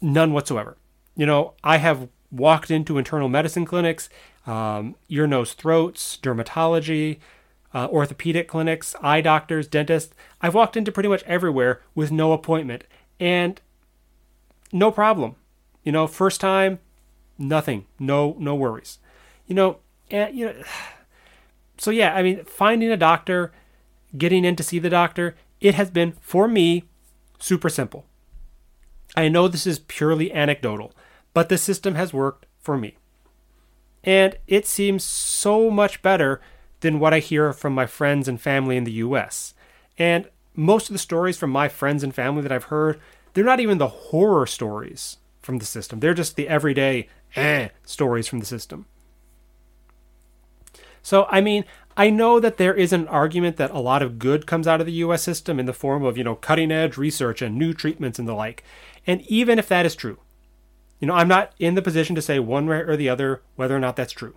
None 0.00 0.32
whatsoever. 0.32 0.76
You 1.14 1.26
know, 1.26 1.54
I 1.64 1.78
have 1.78 2.08
walked 2.30 2.70
into 2.70 2.98
internal 2.98 3.28
medicine 3.28 3.64
clinics, 3.64 4.08
um, 4.46 4.94
ear, 5.08 5.26
nose, 5.26 5.54
throats, 5.54 6.18
dermatology, 6.22 7.18
uh, 7.74 7.88
orthopedic 7.90 8.48
clinics, 8.48 8.94
eye 9.02 9.20
doctors, 9.20 9.66
dentists. 9.66 10.14
I've 10.40 10.54
walked 10.54 10.76
into 10.76 10.92
pretty 10.92 11.08
much 11.08 11.22
everywhere 11.24 11.82
with 11.94 12.10
no 12.12 12.32
appointment 12.32 12.84
and 13.18 13.60
no 14.72 14.90
problem. 14.90 15.36
You 15.84 15.92
know, 15.92 16.06
first 16.06 16.40
time, 16.40 16.80
nothing, 17.38 17.86
no 17.98 18.36
no 18.38 18.54
worries. 18.54 18.98
You 19.46 19.54
know, 19.54 19.78
and 20.10 20.36
you 20.36 20.46
know, 20.46 20.54
so 21.78 21.90
yeah, 21.90 22.14
I 22.14 22.22
mean, 22.22 22.44
finding 22.44 22.90
a 22.90 22.96
doctor, 22.96 23.52
getting 24.16 24.44
in 24.44 24.56
to 24.56 24.62
see 24.62 24.78
the 24.78 24.90
doctor, 24.90 25.36
it 25.60 25.74
has 25.74 25.90
been 25.90 26.12
for 26.20 26.48
me 26.48 26.84
super 27.38 27.68
simple. 27.68 28.04
I 29.16 29.28
know 29.28 29.48
this 29.48 29.66
is 29.66 29.78
purely 29.78 30.32
anecdotal, 30.32 30.92
but 31.32 31.48
the 31.48 31.58
system 31.58 31.94
has 31.94 32.12
worked 32.12 32.46
for 32.60 32.76
me. 32.76 32.96
And 34.04 34.36
it 34.46 34.66
seems 34.66 35.02
so 35.02 35.70
much 35.70 36.02
better 36.02 36.40
than 36.80 37.00
what 37.00 37.14
I 37.14 37.18
hear 37.18 37.52
from 37.52 37.74
my 37.74 37.86
friends 37.86 38.28
and 38.28 38.40
family 38.40 38.76
in 38.76 38.84
the 38.84 38.92
US. 38.92 39.54
And 39.98 40.28
most 40.54 40.88
of 40.88 40.92
the 40.92 40.98
stories 40.98 41.38
from 41.38 41.50
my 41.50 41.68
friends 41.68 42.02
and 42.02 42.14
family 42.14 42.42
that 42.42 42.52
I've 42.52 42.64
heard, 42.64 43.00
they're 43.34 43.44
not 43.44 43.60
even 43.60 43.78
the 43.78 43.88
horror 43.88 44.46
stories 44.46 45.18
from 45.40 45.58
the 45.58 45.64
system. 45.64 46.00
They're 46.00 46.14
just 46.14 46.36
the 46.36 46.48
everyday 46.48 47.08
eh 47.34 47.68
stories 47.84 48.26
from 48.26 48.40
the 48.40 48.46
system. 48.46 48.86
So, 51.02 51.26
I 51.30 51.40
mean, 51.40 51.64
I 51.96 52.10
know 52.10 52.38
that 52.40 52.58
there 52.58 52.74
is 52.74 52.92
an 52.92 53.08
argument 53.08 53.56
that 53.56 53.70
a 53.70 53.78
lot 53.78 54.02
of 54.02 54.18
good 54.18 54.46
comes 54.46 54.68
out 54.68 54.80
of 54.80 54.86
the 54.86 54.92
US 54.92 55.22
system 55.22 55.58
in 55.58 55.66
the 55.66 55.72
form 55.72 56.04
of, 56.04 56.18
you 56.18 56.24
know, 56.24 56.34
cutting 56.34 56.70
edge 56.70 56.96
research 56.96 57.40
and 57.40 57.56
new 57.56 57.72
treatments 57.72 58.18
and 58.18 58.28
the 58.28 58.34
like. 58.34 58.62
And 59.06 59.22
even 59.22 59.58
if 59.58 59.68
that 59.68 59.86
is 59.86 59.96
true, 59.96 60.18
you 61.00 61.06
know, 61.06 61.14
I'm 61.14 61.28
not 61.28 61.52
in 61.58 61.74
the 61.74 61.82
position 61.82 62.14
to 62.14 62.22
say 62.22 62.38
one 62.38 62.66
way 62.66 62.78
or 62.78 62.96
the 62.96 63.08
other 63.08 63.42
whether 63.54 63.74
or 63.74 63.80
not 63.80 63.96
that's 63.96 64.12
true. 64.12 64.36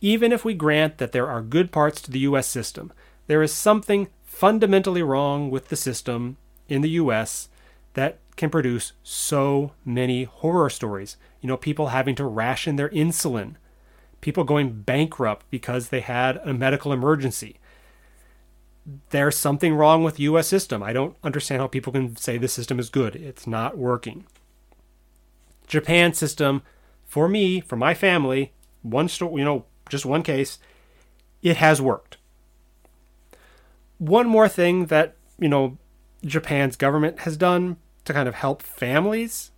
Even 0.00 0.32
if 0.32 0.44
we 0.44 0.54
grant 0.54 0.98
that 0.98 1.12
there 1.12 1.28
are 1.28 1.42
good 1.42 1.70
parts 1.70 2.00
to 2.02 2.10
the 2.10 2.20
US 2.20 2.48
system, 2.48 2.92
there 3.28 3.42
is 3.42 3.52
something 3.52 4.08
fundamentally 4.24 5.02
wrong 5.02 5.50
with 5.50 5.68
the 5.68 5.76
system 5.76 6.36
in 6.68 6.80
the 6.80 6.90
US 6.90 7.48
that 7.94 8.18
can 8.36 8.50
produce 8.50 8.92
so 9.02 9.72
many 9.84 10.24
horror 10.24 10.70
stories. 10.70 11.16
You 11.40 11.48
know, 11.48 11.56
people 11.56 11.88
having 11.88 12.14
to 12.16 12.24
ration 12.24 12.76
their 12.76 12.88
insulin, 12.88 13.56
people 14.20 14.44
going 14.44 14.82
bankrupt 14.82 15.46
because 15.50 15.88
they 15.88 16.00
had 16.00 16.36
a 16.38 16.52
medical 16.52 16.92
emergency. 16.92 17.56
There's 19.10 19.36
something 19.36 19.74
wrong 19.74 20.02
with 20.02 20.16
the 20.16 20.24
US 20.24 20.48
system. 20.48 20.82
I 20.82 20.92
don't 20.92 21.16
understand 21.22 21.60
how 21.60 21.66
people 21.66 21.92
can 21.92 22.16
say 22.16 22.38
the 22.38 22.48
system 22.48 22.78
is 22.78 22.90
good. 22.90 23.16
It's 23.16 23.46
not 23.46 23.78
working. 23.78 24.26
Japan 25.66 26.12
system, 26.14 26.62
for 27.04 27.28
me, 27.28 27.60
for 27.60 27.76
my 27.76 27.94
family, 27.94 28.52
one 28.82 29.08
story, 29.08 29.40
you 29.40 29.44
know, 29.44 29.64
just 29.88 30.04
one 30.04 30.22
case, 30.22 30.58
it 31.42 31.56
has 31.58 31.80
worked. 31.80 32.16
One 33.98 34.26
more 34.26 34.48
thing 34.48 34.86
that, 34.86 35.16
you 35.38 35.48
know, 35.48 35.78
Japan's 36.24 36.76
government 36.76 37.20
has 37.20 37.36
done 37.36 37.76
to 38.04 38.12
kind 38.12 38.28
of 38.28 38.34
help 38.34 38.62
families 38.62 39.50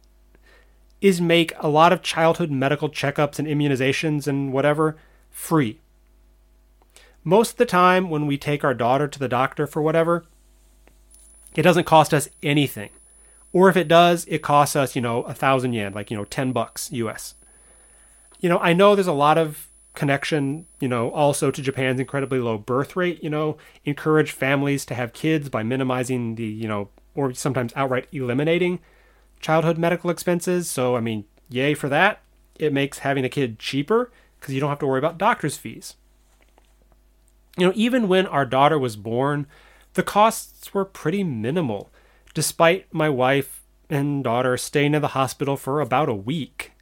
is 1.02 1.20
make 1.20 1.52
a 1.58 1.68
lot 1.68 1.92
of 1.92 2.00
childhood 2.00 2.50
medical 2.50 2.88
checkups 2.88 3.38
and 3.38 3.48
immunizations 3.48 4.28
and 4.28 4.52
whatever 4.52 4.96
free. 5.30 5.80
Most 7.24 7.52
of 7.52 7.56
the 7.56 7.66
time, 7.66 8.08
when 8.08 8.26
we 8.26 8.38
take 8.38 8.64
our 8.64 8.72
daughter 8.72 9.08
to 9.08 9.18
the 9.18 9.28
doctor 9.28 9.66
for 9.66 9.82
whatever, 9.82 10.24
it 11.54 11.62
doesn't 11.62 11.84
cost 11.84 12.14
us 12.14 12.28
anything. 12.42 12.90
Or 13.52 13.68
if 13.68 13.76
it 13.76 13.88
does, 13.88 14.24
it 14.28 14.42
costs 14.42 14.76
us, 14.76 14.94
you 14.94 15.02
know, 15.02 15.24
a 15.24 15.34
thousand 15.34 15.72
yen, 15.72 15.92
like, 15.92 16.10
you 16.10 16.16
know, 16.16 16.24
10 16.24 16.52
bucks 16.52 16.90
US. 16.92 17.34
You 18.40 18.48
know, 18.48 18.58
I 18.58 18.72
know 18.72 18.94
there's 18.94 19.06
a 19.06 19.12
lot 19.12 19.38
of 19.38 19.68
connection, 19.94 20.66
you 20.80 20.88
know, 20.88 21.10
also 21.10 21.50
to 21.50 21.60
Japan's 21.60 22.00
incredibly 22.00 22.38
low 22.38 22.58
birth 22.58 22.94
rate, 22.96 23.22
you 23.22 23.28
know, 23.28 23.58
encourage 23.84 24.30
families 24.30 24.84
to 24.86 24.94
have 24.94 25.12
kids 25.12 25.48
by 25.48 25.64
minimizing 25.64 26.36
the, 26.36 26.44
you 26.44 26.68
know, 26.68 26.88
or 27.14 27.34
sometimes 27.34 27.72
outright 27.74 28.06
eliminating 28.12 28.78
childhood 29.42 29.76
medical 29.76 30.10
expenses. 30.10 30.70
So, 30.70 30.96
I 30.96 31.00
mean, 31.00 31.24
yay 31.48 31.74
for 31.74 31.88
that. 31.88 32.20
It 32.58 32.72
makes 32.72 33.00
having 33.00 33.24
a 33.24 33.28
kid 33.28 33.58
cheaper 33.58 34.10
because 34.40 34.54
you 34.54 34.60
don't 34.60 34.70
have 34.70 34.78
to 34.78 34.86
worry 34.86 34.98
about 34.98 35.18
doctor's 35.18 35.56
fees. 35.56 35.96
You 37.58 37.66
know, 37.66 37.72
even 37.74 38.08
when 38.08 38.26
our 38.26 38.46
daughter 38.46 38.78
was 38.78 38.96
born, 38.96 39.46
the 39.94 40.02
costs 40.02 40.72
were 40.72 40.86
pretty 40.86 41.22
minimal, 41.22 41.90
despite 42.32 42.92
my 42.94 43.10
wife 43.10 43.62
and 43.90 44.24
daughter 44.24 44.56
staying 44.56 44.94
in 44.94 45.02
the 45.02 45.08
hospital 45.08 45.56
for 45.56 45.80
about 45.80 46.08
a 46.08 46.14
week. 46.14 46.72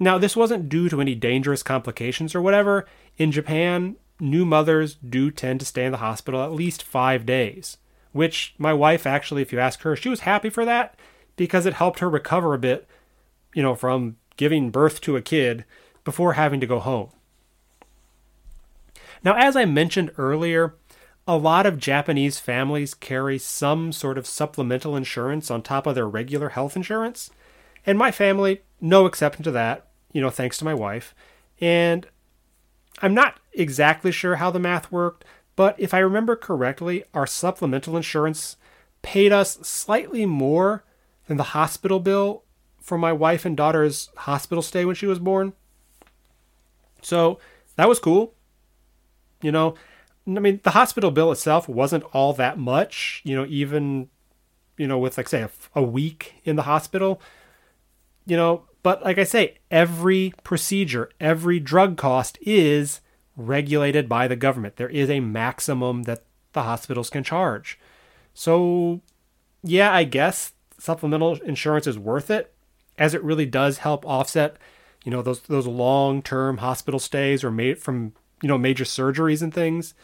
Now, 0.00 0.18
this 0.18 0.34
wasn't 0.34 0.68
due 0.68 0.88
to 0.88 1.00
any 1.00 1.14
dangerous 1.14 1.62
complications 1.62 2.34
or 2.34 2.42
whatever. 2.42 2.86
In 3.16 3.30
Japan, 3.30 3.96
new 4.18 4.44
mothers 4.44 4.94
do 4.94 5.30
tend 5.30 5.60
to 5.60 5.66
stay 5.66 5.84
in 5.84 5.92
the 5.92 5.98
hospital 5.98 6.42
at 6.42 6.52
least 6.52 6.82
five 6.82 7.24
days 7.24 7.76
which 8.12 8.54
my 8.58 8.72
wife 8.72 9.06
actually, 9.06 9.42
if 9.42 9.52
you 9.52 9.58
ask 9.58 9.82
her, 9.82 9.94
she 9.96 10.08
was 10.08 10.20
happy 10.20 10.50
for 10.50 10.64
that 10.64 10.98
because 11.40 11.64
it 11.64 11.72
helped 11.72 12.00
her 12.00 12.10
recover 12.10 12.52
a 12.52 12.58
bit, 12.58 12.86
you 13.54 13.62
know, 13.62 13.74
from 13.74 14.18
giving 14.36 14.68
birth 14.68 15.00
to 15.00 15.16
a 15.16 15.22
kid 15.22 15.64
before 16.04 16.34
having 16.34 16.60
to 16.60 16.66
go 16.66 16.78
home. 16.78 17.08
Now, 19.24 19.34
as 19.38 19.56
I 19.56 19.64
mentioned 19.64 20.12
earlier, 20.18 20.74
a 21.26 21.38
lot 21.38 21.64
of 21.64 21.78
Japanese 21.78 22.38
families 22.38 22.92
carry 22.92 23.38
some 23.38 23.90
sort 23.90 24.18
of 24.18 24.26
supplemental 24.26 24.94
insurance 24.94 25.50
on 25.50 25.62
top 25.62 25.86
of 25.86 25.94
their 25.94 26.06
regular 26.06 26.50
health 26.50 26.76
insurance. 26.76 27.30
And 27.86 27.96
my 27.96 28.10
family, 28.10 28.60
no 28.78 29.06
exception 29.06 29.42
to 29.44 29.50
that, 29.52 29.86
you 30.12 30.20
know, 30.20 30.28
thanks 30.28 30.58
to 30.58 30.66
my 30.66 30.74
wife. 30.74 31.14
And 31.58 32.06
I'm 33.00 33.14
not 33.14 33.40
exactly 33.54 34.12
sure 34.12 34.36
how 34.36 34.50
the 34.50 34.58
math 34.58 34.92
worked, 34.92 35.24
but 35.56 35.74
if 35.78 35.94
I 35.94 36.00
remember 36.00 36.36
correctly, 36.36 37.02
our 37.14 37.26
supplemental 37.26 37.96
insurance 37.96 38.58
paid 39.00 39.32
us 39.32 39.56
slightly 39.62 40.26
more 40.26 40.84
than 41.30 41.36
the 41.36 41.44
hospital 41.44 42.00
bill 42.00 42.42
for 42.80 42.98
my 42.98 43.12
wife 43.12 43.44
and 43.44 43.56
daughter's 43.56 44.10
hospital 44.16 44.62
stay 44.62 44.84
when 44.84 44.96
she 44.96 45.06
was 45.06 45.20
born. 45.20 45.52
So 47.02 47.38
that 47.76 47.88
was 47.88 48.00
cool. 48.00 48.34
You 49.40 49.52
know, 49.52 49.76
I 50.26 50.40
mean, 50.40 50.58
the 50.64 50.72
hospital 50.72 51.12
bill 51.12 51.30
itself 51.30 51.68
wasn't 51.68 52.02
all 52.12 52.32
that 52.32 52.58
much, 52.58 53.22
you 53.24 53.36
know, 53.36 53.46
even, 53.48 54.08
you 54.76 54.88
know, 54.88 54.98
with 54.98 55.16
like, 55.16 55.28
say, 55.28 55.42
a, 55.42 55.50
a 55.72 55.82
week 55.84 56.34
in 56.42 56.56
the 56.56 56.62
hospital, 56.62 57.22
you 58.26 58.36
know, 58.36 58.64
but 58.82 59.04
like 59.04 59.16
I 59.16 59.24
say, 59.24 59.58
every 59.70 60.34
procedure, 60.42 61.10
every 61.20 61.60
drug 61.60 61.96
cost 61.96 62.38
is 62.42 63.02
regulated 63.36 64.08
by 64.08 64.26
the 64.26 64.34
government. 64.34 64.78
There 64.78 64.88
is 64.88 65.08
a 65.08 65.20
maximum 65.20 66.02
that 66.02 66.24
the 66.54 66.64
hospitals 66.64 67.08
can 67.08 67.22
charge. 67.22 67.78
So, 68.34 69.00
yeah, 69.62 69.94
I 69.94 70.02
guess 70.02 70.54
supplemental 70.80 71.34
insurance 71.42 71.86
is 71.86 71.98
worth 71.98 72.30
it 72.30 72.52
as 72.98 73.14
it 73.14 73.22
really 73.22 73.46
does 73.46 73.78
help 73.78 74.04
offset, 74.06 74.56
you 75.04 75.10
know, 75.10 75.22
those 75.22 75.40
those 75.42 75.66
long-term 75.66 76.58
hospital 76.58 77.00
stays 77.00 77.44
or 77.44 77.50
made 77.50 77.78
from, 77.78 78.12
you 78.42 78.48
know, 78.48 78.58
major 78.58 78.84
surgeries 78.84 79.42
and 79.42 79.54
things. 79.54 79.94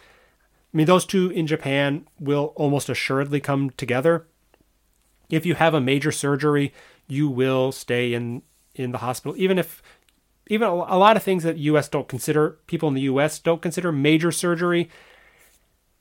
I 0.72 0.76
mean, 0.76 0.86
those 0.86 1.06
two 1.06 1.30
in 1.30 1.46
Japan 1.46 2.06
will 2.20 2.52
almost 2.56 2.88
assuredly 2.88 3.40
come 3.40 3.70
together. 3.70 4.26
If 5.30 5.44
you 5.44 5.54
have 5.54 5.74
a 5.74 5.80
major 5.80 6.12
surgery, 6.12 6.72
you 7.08 7.28
will 7.28 7.72
stay 7.72 8.14
in 8.14 8.42
in 8.74 8.92
the 8.92 8.98
hospital 8.98 9.34
even 9.38 9.58
if 9.58 9.82
even 10.48 10.68
a 10.68 10.98
lot 10.98 11.16
of 11.16 11.22
things 11.22 11.42
that 11.42 11.56
US 11.58 11.88
don't 11.88 12.08
consider 12.08 12.58
people 12.66 12.88
in 12.88 12.94
the 12.94 13.02
US 13.02 13.38
don't 13.38 13.62
consider 13.62 13.90
major 13.90 14.30
surgery. 14.30 14.88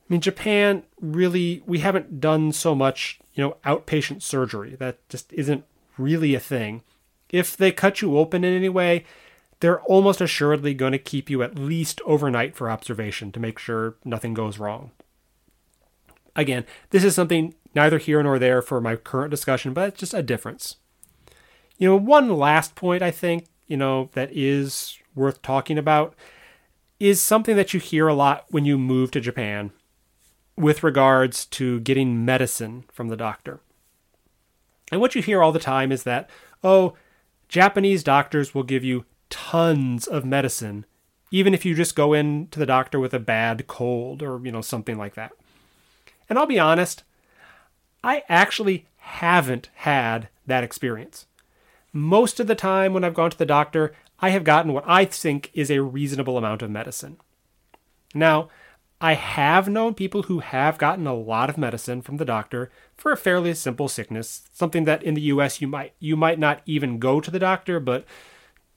I 0.08 0.14
mean, 0.14 0.22
Japan 0.22 0.84
really, 1.02 1.64
we 1.66 1.80
haven't 1.80 2.20
done 2.20 2.52
so 2.52 2.76
much, 2.76 3.20
you 3.36 3.44
know, 3.44 3.58
outpatient 3.66 4.22
surgery. 4.22 4.76
That 4.76 5.08
just 5.10 5.32
isn't 5.34 5.66
really 5.98 6.34
a 6.34 6.40
thing. 6.40 6.82
If 7.30 7.56
they 7.56 7.72
cut 7.72 8.02
you 8.02 8.18
open 8.18 8.44
in 8.44 8.56
any 8.56 8.70
way, 8.70 9.06
they're 9.60 9.82
almost 9.82 10.22
assuredly 10.22 10.74
going 10.74 10.94
to 10.94 10.98
keep 10.98 11.30
you 11.30 11.44
at 11.44 11.60
least 11.60 12.02
overnight 12.06 12.56
for 12.56 12.70
observation 12.70 13.32
to 13.34 13.40
make 13.40 13.60
sure 13.60 13.96
nothing 14.04 14.34
goes 14.34 14.58
wrong. 14.58 14.92
Again, 16.36 16.66
this 16.90 17.04
is 17.04 17.16
something 17.16 17.54
neither 17.74 17.98
here 17.98 18.22
nor 18.24 18.40
there 18.40 18.62
for 18.62 18.82
my 18.82 18.96
current 18.96 19.32
discussion, 19.32 19.74
but 19.74 19.90
it's 19.90 20.00
just 20.00 20.14
a 20.14 20.24
difference. 20.24 20.78
You 21.78 21.90
know, 21.90 21.96
one 21.96 22.30
last 22.38 22.76
point 22.76 23.04
I 23.04 23.12
think, 23.12 23.46
you 23.68 23.78
know, 23.78 24.10
that 24.14 24.30
is 24.32 24.98
worth 25.14 25.42
talking 25.42 25.78
about 25.78 26.16
is 27.00 27.22
something 27.22 27.56
that 27.56 27.74
you 27.74 27.80
hear 27.80 28.08
a 28.08 28.14
lot 28.14 28.46
when 28.50 28.66
you 28.66 28.78
move 28.78 29.12
to 29.12 29.20
Japan 29.20 29.72
with 30.58 30.84
regards 30.84 31.46
to 31.46 31.80
getting 31.82 32.24
medicine 32.26 32.86
from 32.92 33.10
the 33.10 33.18
doctor. 33.18 33.60
And 34.92 35.02
what 35.02 35.16
you 35.16 35.22
hear 35.22 35.44
all 35.44 35.52
the 35.52 35.60
time 35.60 35.92
is 35.92 36.04
that, 36.04 36.30
oh, 36.64 36.96
Japanese 37.50 38.04
doctors 38.04 38.54
will 38.54 38.64
give 38.64 38.84
you 38.84 39.06
tons 39.30 40.08
of 40.08 40.26
medicine, 40.26 40.86
even 41.32 41.54
if 41.54 41.66
you 41.66 41.76
just 41.76 41.96
go 41.96 42.14
in 42.14 42.48
to 42.50 42.60
the 42.60 42.66
doctor 42.66 43.00
with 43.00 43.14
a 43.14 43.20
bad 43.20 43.68
cold 43.68 44.22
or, 44.24 44.40
you 44.44 44.52
know, 44.52 44.62
something 44.62 44.98
like 44.98 45.16
that. 45.16 45.32
And 46.30 46.40
I'll 46.40 46.46
be 46.46 46.60
honest, 46.60 47.04
I 48.04 48.24
actually 48.30 48.86
haven't 48.98 49.70
had 49.76 50.30
that 50.46 50.64
experience. 50.64 51.28
Most 51.92 52.40
of 52.40 52.48
the 52.48 52.56
time 52.56 52.94
when 52.94 53.04
I've 53.04 53.14
gone 53.14 53.32
to 53.32 53.38
the 53.38 53.46
doctor, 53.46 53.94
I 54.20 54.30
have 54.30 54.44
gotten 54.44 54.74
what 54.74 54.84
I 54.88 55.06
think 55.06 55.52
is 55.54 55.70
a 55.70 55.82
reasonable 55.82 56.38
amount 56.38 56.62
of 56.62 56.72
medicine. 56.72 57.18
Now, 58.14 58.50
I 59.06 59.14
have 59.14 59.70
known 59.70 59.94
people 59.94 60.24
who 60.24 60.40
have 60.40 60.80
gotten 60.80 61.06
a 61.06 61.14
lot 61.14 61.48
of 61.48 61.60
medicine 61.60 62.02
from 62.02 62.18
the 62.18 62.26
doctor 62.26 62.72
for 62.98 63.12
a 63.12 63.18
fairly 63.18 63.54
simple 63.54 63.88
sickness, 63.88 64.50
something 64.52 64.86
that 64.86 65.04
in 65.04 65.14
the 65.14 65.22
US 65.22 65.62
you 65.62 65.68
might 65.68 65.94
you 66.00 66.16
might 66.16 66.40
not 66.40 66.64
even 66.66 66.98
go 66.98 67.22
to 67.22 67.30
the 67.30 67.38
doctor, 67.38 67.80
but 67.80 68.04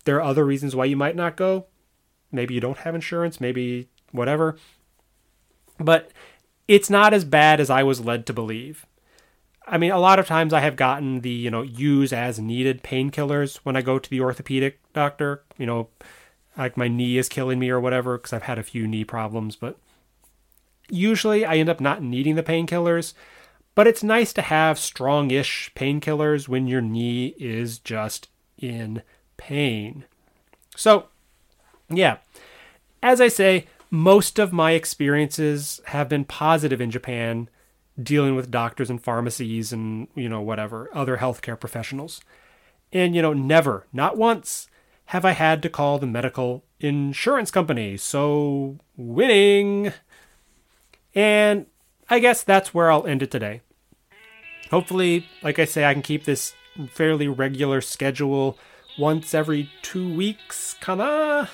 there 0.05 0.17
are 0.17 0.31
other 0.31 0.45
reasons 0.45 0.77
why 0.77 0.85
you 0.85 0.99
might 0.99 1.17
not 1.17 1.39
go. 1.39 1.65
Maybe 2.31 2.53
you 2.53 2.61
don't 2.61 2.77
have 2.81 2.95
insurance, 2.95 3.41
maybe 3.41 3.89
whatever. 4.13 4.59
But 5.81 6.11
it's 6.67 6.91
not 6.91 7.15
as 7.15 7.25
bad 7.25 7.59
as 7.59 7.71
I 7.71 7.83
was 7.83 8.03
led 8.03 8.27
to 8.27 8.35
believe. 8.35 8.85
I 9.67 9.79
mean, 9.79 9.93
a 9.93 9.99
lot 9.99 10.19
of 10.19 10.27
times 10.27 10.53
I 10.53 10.61
have 10.61 10.77
gotten 10.77 11.23
the, 11.23 11.31
you 11.31 11.51
know, 11.51 11.63
use 11.63 12.13
as 12.13 12.39
needed 12.39 12.83
painkillers 12.83 13.61
when 13.63 13.77
I 13.77 13.81
go 13.81 13.99
to 13.99 14.11
the 14.11 14.21
orthopedic 14.21 14.79
doctor, 14.93 15.45
you 15.57 15.65
know, 15.65 15.89
like 16.55 16.77
my 16.77 16.87
knee 16.87 17.17
is 17.17 17.31
killing 17.31 17.59
me 17.59 17.71
or 17.71 17.81
whatever, 17.81 18.19
because 18.19 18.35
I've 18.35 18.43
had 18.43 18.59
a 18.59 18.63
few 18.63 18.87
knee 18.87 19.05
problems. 19.05 19.57
But 19.57 19.79
usually 20.89 21.45
I 21.45 21.57
end 21.57 21.69
up 21.69 21.81
not 21.81 22.03
needing 22.03 22.35
the 22.35 22.43
painkillers. 22.43 23.15
But 23.79 23.87
it's 23.87 24.03
nice 24.03 24.33
to 24.33 24.43
have 24.43 24.77
strong 24.77 25.31
ish 25.31 25.71
painkillers 25.77 26.49
when 26.49 26.67
your 26.67 26.81
knee 26.81 27.37
is 27.39 27.79
just 27.79 28.29
in 28.59 29.03
pain. 29.37 30.05
So, 30.75 31.07
yeah, 31.89 32.17
as 33.01 33.21
I 33.21 33.29
say, 33.29 33.67
most 33.89 34.41
of 34.41 34.53
my 34.53 34.73
experiences 34.73 35.81
have 35.87 36.09
been 36.09 36.25
positive 36.25 36.81
in 36.81 36.91
Japan 36.91 37.49
dealing 38.03 38.35
with 38.35 38.51
doctors 38.51 38.91
and 38.91 39.01
pharmacies 39.01 39.73
and, 39.73 40.09
you 40.17 40.29
know, 40.29 40.41
whatever, 40.41 40.91
other 40.93 41.19
healthcare 41.19 41.59
professionals. 41.59 42.21
And, 42.93 43.15
you 43.15 43.23
know, 43.23 43.33
never, 43.33 43.87
not 43.93 44.17
once, 44.17 44.67
have 45.07 45.25
I 45.25 45.33
had 45.33 45.63
to 45.63 45.71
call 45.71 46.01
the 46.01 46.07
medical 46.09 46.65
insurance 46.81 47.53
company. 47.53 47.97
So, 47.97 48.79
winning. 48.97 49.93
And 51.15 51.67
I 52.09 52.19
guess 52.19 52.43
that's 52.43 52.73
where 52.73 52.91
I'll 52.91 53.07
end 53.07 53.23
it 53.23 53.31
today. 53.31 53.63
Hopefully, 54.71 55.27
like 55.43 55.59
I 55.59 55.65
say, 55.65 55.85
I 55.85 55.93
can 55.93 56.03
keep 56.03 56.25
this 56.25 56.55
fairly 56.93 57.29
regular 57.29 57.81
schedule 57.81 58.59
once 58.99 59.35
every 59.35 59.71
two 59.83 60.15
weeks, 60.15 60.75
kinda. 60.81 61.49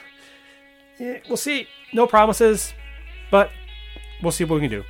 Yeah, 0.98 1.18
we'll 1.28 1.36
see. 1.36 1.68
No 1.92 2.06
promises, 2.06 2.72
but 3.30 3.50
we'll 4.22 4.32
see 4.32 4.44
what 4.44 4.56
we 4.56 4.68
can 4.68 4.70
do. 4.70 4.84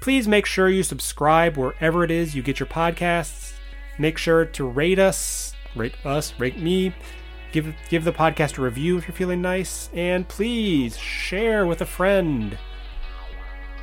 Please 0.00 0.26
make 0.26 0.46
sure 0.46 0.68
you 0.68 0.82
subscribe 0.82 1.56
wherever 1.56 2.04
it 2.04 2.10
is 2.10 2.34
you 2.34 2.42
get 2.42 2.58
your 2.58 2.66
podcasts. 2.66 3.52
Make 3.98 4.16
sure 4.16 4.46
to 4.46 4.64
rate 4.64 4.98
us, 4.98 5.54
rate 5.76 5.94
us, 6.06 6.32
rate 6.38 6.58
me. 6.58 6.94
Give 7.52 7.74
give 7.88 8.04
the 8.04 8.12
podcast 8.12 8.58
a 8.58 8.62
review 8.62 8.96
if 8.96 9.08
you're 9.08 9.16
feeling 9.16 9.42
nice, 9.42 9.90
and 9.92 10.26
please 10.26 10.96
share 10.96 11.66
with 11.66 11.80
a 11.80 11.86
friend. 11.86 12.56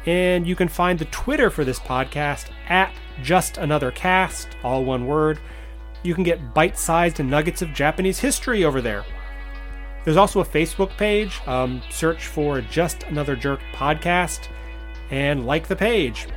And 0.08 0.48
you 0.48 0.56
can 0.56 0.70
find 0.70 0.98
the 0.98 1.06
Twitter 1.06 1.50
for 1.50 1.64
this 1.64 1.80
podcast 1.80 2.48
at 2.70 2.94
just 3.22 3.58
another 3.58 3.92
cast, 3.92 4.48
all 4.64 4.86
one 4.86 5.06
word. 5.06 5.40
You 6.02 6.16
can 6.16 6.24
get 6.24 6.54
bite-sized 6.54 7.24
nuggets 7.24 7.62
of 7.62 7.74
Japanese 7.74 8.18
history 8.18 8.64
over 8.64 8.82
there. 8.82 9.04
There's 10.06 10.18
also 10.18 10.40
a 10.40 10.46
Facebook 10.46 10.96
page. 10.98 11.42
Um, 11.46 11.82
search 11.92 12.28
for 12.28 12.62
Just 12.62 13.04
Another 13.04 13.36
Jerk 13.36 13.60
podcast 13.74 14.48
and 15.12 15.46
like 15.46 15.68
the 15.68 15.76
page. 15.76 16.28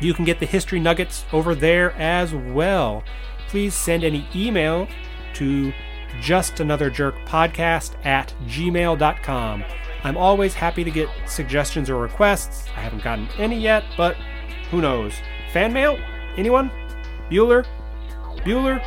You 0.00 0.14
can 0.14 0.24
get 0.24 0.40
the 0.40 0.46
history 0.46 0.80
nuggets 0.80 1.26
over 1.32 1.54
there 1.54 1.92
as 1.92 2.34
well. 2.34 3.04
Please 3.48 3.74
send 3.74 4.04
any 4.04 4.26
email 4.34 4.88
to 5.34 5.72
just 6.20 6.60
another 6.60 6.88
jerk 6.88 7.14
podcast 7.26 7.94
at 8.06 8.34
gmail.com. 8.46 9.64
I'm 10.04 10.16
always 10.16 10.54
happy 10.54 10.84
to 10.84 10.90
get 10.90 11.08
suggestions 11.26 11.90
or 11.90 11.96
requests. 11.96 12.68
I 12.76 12.80
haven't 12.80 13.02
gotten 13.02 13.28
any 13.38 13.58
yet, 13.58 13.84
but 13.96 14.16
who 14.70 14.80
knows? 14.80 15.14
Fan 15.52 15.72
mail? 15.72 15.98
Anyone? 16.36 16.70
Bueller? 17.30 17.64
Bueller? 18.44 18.84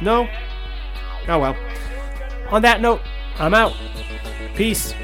No? 0.00 0.28
Oh 1.28 1.38
well. 1.38 1.56
On 2.50 2.62
that 2.62 2.80
note, 2.80 3.00
I'm 3.38 3.54
out. 3.54 3.74
Peace. 4.54 4.94